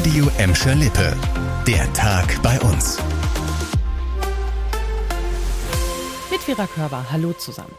[0.00, 1.14] Radio Emscher Lippe.
[1.66, 2.96] Der Tag bei uns.
[6.30, 7.74] Mit Vera Körber, hallo zusammen.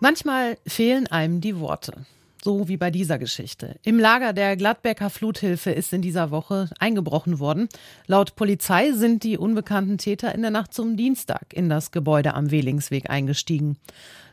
[0.00, 2.04] Manchmal fehlen einem die Worte.
[2.42, 3.76] So wie bei dieser Geschichte.
[3.84, 7.68] Im Lager der Gladbecker Fluthilfe ist in dieser Woche eingebrochen worden.
[8.08, 12.50] Laut Polizei sind die unbekannten Täter in der Nacht zum Dienstag in das Gebäude am
[12.50, 13.78] Wehlingsweg eingestiegen.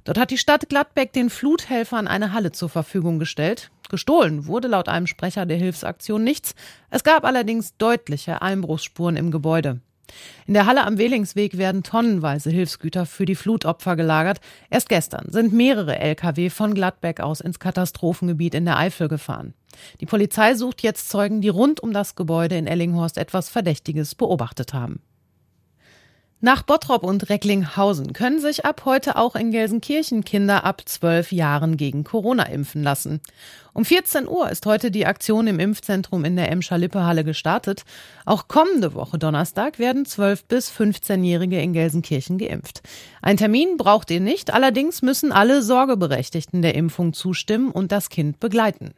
[0.03, 3.69] Dort hat die Stadt Gladbeck den Fluthelfern eine Halle zur Verfügung gestellt.
[3.89, 6.55] Gestohlen wurde laut einem Sprecher der Hilfsaktion nichts.
[6.89, 9.79] Es gab allerdings deutliche Einbruchsspuren im Gebäude.
[10.45, 14.39] In der Halle am Wehlingsweg werden tonnenweise Hilfsgüter für die Flutopfer gelagert.
[14.69, 19.53] Erst gestern sind mehrere Lkw von Gladbeck aus ins Katastrophengebiet in der Eifel gefahren.
[19.99, 24.73] Die Polizei sucht jetzt Zeugen, die rund um das Gebäude in Ellinghorst etwas Verdächtiges beobachtet
[24.73, 25.01] haben.
[26.39, 31.77] Nach Bottrop und Recklinghausen können sich ab heute auch in Gelsenkirchen Kinder ab zwölf Jahren
[31.77, 33.21] gegen Corona impfen lassen.
[33.73, 37.85] Um 14 Uhr ist heute die Aktion im Impfzentrum in der Emscher Lippehalle gestartet.
[38.25, 42.83] Auch kommende Woche Donnerstag werden 12 bis 15-Jährige in Gelsenkirchen geimpft.
[43.23, 48.39] Ein Termin braucht ihr nicht, allerdings müssen alle Sorgeberechtigten der Impfung zustimmen und das Kind
[48.39, 48.93] begleiten.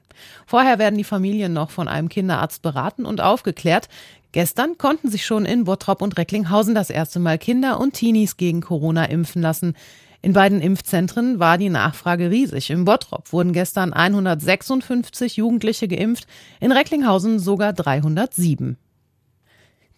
[0.45, 3.87] Vorher werden die Familien noch von einem Kinderarzt beraten und aufgeklärt.
[4.31, 8.61] Gestern konnten sich schon in Bottrop und Recklinghausen das erste Mal Kinder und Teenies gegen
[8.61, 9.73] Corona impfen lassen.
[10.21, 12.69] In beiden Impfzentren war die Nachfrage riesig.
[12.69, 16.27] Im Bottrop wurden gestern 156 Jugendliche geimpft,
[16.59, 18.77] in Recklinghausen sogar 307.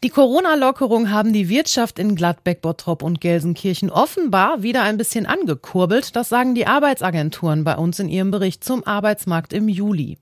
[0.03, 6.16] Die Corona-Lockerung haben die Wirtschaft in Gladbeck, Bottrop und Gelsenkirchen offenbar wieder ein bisschen angekurbelt.
[6.16, 10.17] Das sagen die Arbeitsagenturen bei uns in ihrem Bericht zum Arbeitsmarkt im Juli.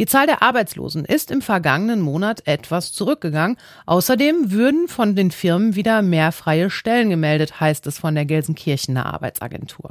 [0.00, 3.56] Die Zahl der Arbeitslosen ist im vergangenen Monat etwas zurückgegangen.
[3.86, 9.06] Außerdem würden von den Firmen wieder mehr freie Stellen gemeldet, heißt es von der Gelsenkirchener
[9.06, 9.90] Arbeitsagentur.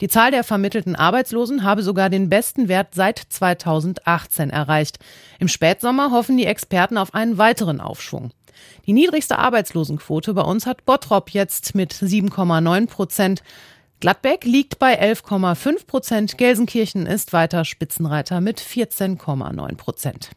[0.00, 4.98] Die Zahl der vermittelten Arbeitslosen habe sogar den besten Wert seit 2018 erreicht.
[5.38, 8.32] Im Spätsommer hoffen die Experten auf einen weiteren Aufschwung.
[8.86, 13.42] Die niedrigste Arbeitslosenquote bei uns hat Bottrop jetzt mit 7,9 Prozent.
[14.00, 16.38] Gladbeck liegt bei 11,5 Prozent.
[16.38, 20.30] Gelsenkirchen ist weiter Spitzenreiter mit 14,9 Prozent.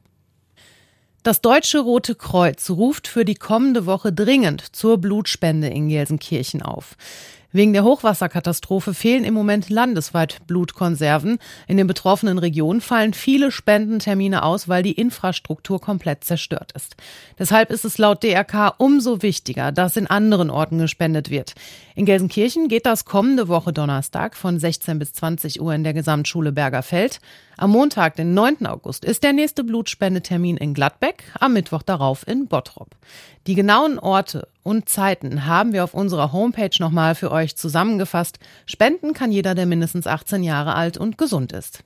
[1.24, 6.96] Das Deutsche Rote Kreuz ruft für die kommende Woche dringend zur Blutspende in Gelsenkirchen auf.
[7.52, 11.40] Wegen der Hochwasserkatastrophe fehlen im Moment landesweit Blutkonserven.
[11.66, 16.96] In den betroffenen Regionen fallen viele Spendentermine aus, weil die Infrastruktur komplett zerstört ist.
[17.40, 21.56] Deshalb ist es laut DRK umso wichtiger, dass in anderen Orten gespendet wird.
[21.96, 26.52] In Gelsenkirchen geht das kommende Woche Donnerstag von 16 bis 20 Uhr in der Gesamtschule
[26.52, 27.20] Bergerfeld.
[27.58, 28.68] Am Montag, den 9.
[28.68, 32.96] August, ist der nächste Blutspendetermin in Gladbeck, am Mittwoch darauf in Bottrop.
[33.48, 38.40] Die genauen Orte und Zeiten haben wir auf unserer Homepage nochmal für euch zusammengefasst.
[38.66, 41.84] Spenden kann jeder, der mindestens 18 Jahre alt und gesund ist.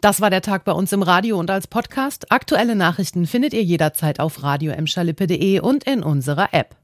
[0.00, 2.30] Das war der Tag bei uns im Radio und als Podcast.
[2.30, 6.76] Aktuelle Nachrichten findet ihr jederzeit auf radio und in unserer App.